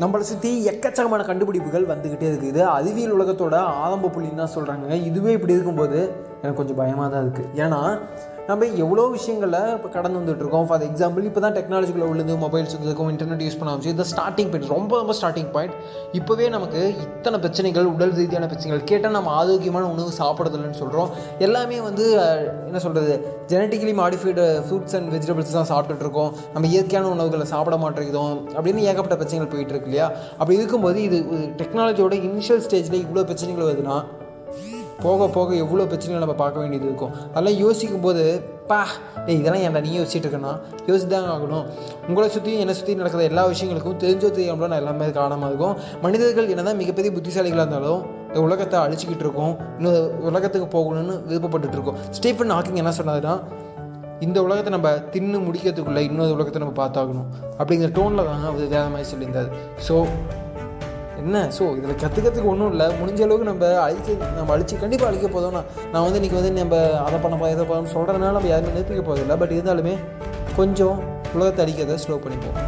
நம்மளை 0.00 0.24
சுற்றி 0.30 0.50
எக்கச்சக்கமான 0.68 1.24
கண்டுபிடிப்புகள் 1.24 1.86
வந்துக்கிட்டே 1.86 2.26
இருக்குது. 2.30 2.52
இது 2.54 2.64
அறிவியல் 2.64 3.16
உலகத்தோட 3.18 3.56
ஆரம்ப 3.84 4.10
புள்ளின்னு 4.16 4.42
தான் 4.44 4.54
சொல்கிறாங்க 4.56 5.04
இதுவே 5.04 5.32
இப்படி 5.32 5.52
இருக்கும்போது 5.52 6.00
எனக்கு 6.40 6.56
கொஞ்சம் 6.56 6.76
பயமாக 6.76 7.08
தான் 7.08 7.24
இருக்குது 7.26 7.48
ஏன்னா 7.58 7.80
நம்ம 8.48 8.66
எவ்வளோ 8.76 9.02
விஷயங்களை 9.06 9.58
இப்போ 9.72 9.88
கடந்து 9.88 10.18
வந்துட்டு 10.18 10.38
இருக்கோம். 10.38 10.66
ஃபார் 10.68 10.82
எக்ஸாம்பிள் 10.82 11.24
இப்போ 11.24 11.40
தான் 11.40 11.54
டெக்னாலஜிக்குள்ள 11.56 12.06
உள்ளது 12.08 12.36
மொபைல்ஸ் 12.36 12.74
இருக்கும் 12.78 13.08
இன்டர்நெட் 13.08 13.42
யூஸ் 13.42 13.58
பண்ண 13.58 13.72
ஆரம்பிச்சு 13.72 13.92
இதை 13.92 14.04
ஸ்டார்டிங் 14.12 14.48
பாயிண்ட் 14.48 14.70
ரொம்ப 14.70 14.96
ரொம்ப 14.96 15.12
ஸ்டார்டிங் 15.12 15.50
பாயிண்ட் 15.52 15.74
இப்போவே 16.12 16.48
நமக்கு 16.48 16.80
இத்தனை 17.04 17.38
பிரச்சனைகள் 17.38 17.86
உடல் 17.86 18.10
ரீதியான 18.10 18.46
பிரச்சனைகள் 18.46 18.84
கேட்டால் 18.84 19.12
நம்ம 19.12 19.30
ஆரோக்கியமான 19.30 19.88
உணவு 19.88 20.12
சாப்பிட்றதில்லன்னு 20.18 20.72
சொல்கிறோம் 20.74 21.10
எல்லாமே 21.38 21.80
வந்து 21.80 22.06
என்ன 22.66 22.78
சொல்கிறது 22.78 23.12
genetically 23.48 23.94
modified 23.98 24.46
fruits 24.66 24.96
and 24.96 25.12
vegetables 25.12 25.52
தான் 25.52 25.70
சாப்பிட்டுட்ருக்கோம் 25.72 26.32
நம்ம 26.54 26.66
இயற்கையான 26.66 27.08
உணவுகளை 27.08 27.46
சாப்பிட 27.46 27.76
மாட்டேங்கிறோம் 27.76 28.38
அப்படின்னு 28.54 28.82
ஏகப்பட்ட 28.84 29.16
பிரச்சனைகள் 29.16 29.52
போயிட்டு 29.52 29.72
இருக்கு 29.72 29.86
இல்லையா? 29.86 30.08
அப்படி 30.38 30.58
இருக்கும்போது 30.58 31.02
இது 31.02 31.18
டெக்னாலஜியோட 31.56 32.14
இனிஷியல் 32.22 32.64
ஸ்டேஜில் 32.66 33.02
இவ்வளோ 33.04 33.24
பிரச்சனைகள் 33.24 33.64
வருதுன்னா 33.64 33.98
போக 35.02 35.26
போக 35.36 35.50
எவ்வளோ 35.64 35.84
பிரச்சனைகள் 35.90 36.24
நம்ம 36.24 36.36
பார்க்க 36.40 36.62
வேண்டியது 36.62 36.86
இருக்கும். 36.88 37.12
அதெல்லாம் 37.32 37.58
யோசிக்கும் 37.64 38.04
போது 38.06 38.22
பா 38.70 38.78
ஏய் 39.26 39.38
இதெல்லாம் 39.40 39.62
ஏன்டா 39.66 39.80
நீ 39.84 39.90
யோசிச்சுட்டு 39.98 40.26
இருக்கேன்னா 40.26 41.20
ஆகணும். 41.34 41.66
உங்களை 42.08 42.26
சுற்றியும் 42.34 42.62
என்னை 42.62 42.74
சுற்றி 42.78 42.96
நடக்கிற 43.00 43.22
எல்லா 43.30 43.42
விஷயங்களுக்கும் 43.52 44.00
தெரிஞ்சோ 44.04 44.30
தெரியாமலோ 44.38 44.70
நான் 44.72 44.82
எல்லாமே 44.82 45.06
காரணமாக 45.20 45.50
இருக்கும். 45.52 45.76
மனிதர்கள் 46.04 46.50
என்னதான் 46.54 46.80
மிகப்பெரிய 46.82 47.12
புத்திசாலிகளாக 47.16 47.66
இருந்தாலும் 47.66 48.02
இந்த 48.28 48.40
உலகத்தை 48.46 48.78
அழிச்சிக்கிட்டு 48.86 49.24
இருக்கோம். 49.26 49.54
இன்னும் 49.78 50.26
உலகத்துக்கு 50.30 50.68
போகணும்னு 50.76 51.16
விருப்பப்பட்டுட்டு 51.30 51.78
இருக்கோம். 51.78 52.00
ஸ்டீஃபன் 52.18 52.54
ஹாக்கிங் 52.56 52.82
என்ன 52.82 52.92
சொன்னாருன்னா 53.00 53.36
இந்த 54.26 54.38
உலகத்தை 54.46 54.70
நம்ம 54.74 54.90
தின்னு 55.14 55.38
முடிக்கிறதுக்குள்ளே 55.46 56.02
இன்னொரு 56.08 56.32
உலகத்தை 56.36 56.60
நம்ம 56.62 56.76
பார்த்தாகணும். 56.82 57.28
அப்படிங்கிற 57.60 57.90
டோனில் 57.98 58.28
தாங்க 58.28 58.46
அவர் 58.52 58.72
வேறு 58.74 58.92
மாதிரி 58.94 59.08
சொல்லியிருந்தார். 59.12 59.50
ஸோ 59.88 59.94
என்ன? 61.22 61.36
ஸோ 61.58 61.64
இதில் 61.78 62.00
கற்றுக்கிறதுக்கு 62.02 62.52
ஒன்றும் 62.52 62.70
இல்லை. 62.74 62.86
முடிஞ்ச 63.00 63.20
அளவுக்கு 63.26 63.50
நம்ம 63.50 63.70
அழிக்க 63.86 64.16
நம்ம 64.38 64.50
அழிச்சு 64.56 64.82
கண்டிப்பாக 64.82 65.10
அழிக்க 65.10 65.28
போதோம்னா 65.36 65.62
நான் 65.92 66.04
வந்து 66.06 66.20
இன்றைக்கி 66.20 66.38
வந்து 66.40 66.52
நம்ம 66.60 66.76
அதை 67.06 67.18
பண்ணப்பா 67.24 67.52
இதை 67.54 67.66
பண்ண 67.70 67.94
சொல்கிறதுனால 67.96 68.36
நம்ம 68.38 68.52
யாருமே 68.54 68.74
நிறுத்திக்க 68.76 69.04
போதில்லை 69.10 69.36
பட் 69.42 69.54
இருந்தாலுமே 69.58 69.96
கொஞ்சம் 70.60 70.98
உலகத்தை 71.36 71.62
அடிக்கிறத 71.64 71.98
ஸ்லோ 72.06 72.18
பண்ணிப்போம். 72.26 72.58